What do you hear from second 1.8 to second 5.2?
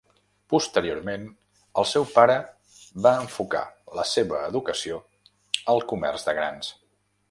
el seu pare va enfocar la seva educació